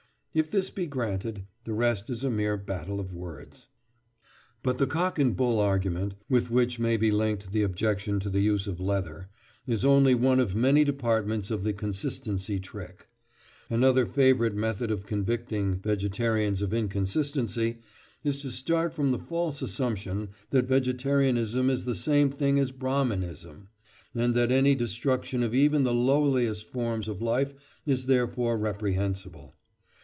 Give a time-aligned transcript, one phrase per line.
[0.41, 3.67] "If this be granted, the rest is a mere battle of words.
[4.63, 4.63] Footnote 16: Fortnightly Review, November, 1895.
[4.63, 8.39] But the cock and bull argument, with which may be linked the objection to the
[8.39, 9.29] use of leather,
[9.67, 13.07] is only one of many departments of the consistency trick.
[13.69, 17.79] Another favourite method of convicting vegetarians of inconsistency
[18.23, 23.67] is to start from the false assumption that vegetarianism is the same thing as Brahminism,
[24.15, 27.53] and that any destruction of even the lowliest forms of life
[27.85, 29.55] is therefore reprehensible.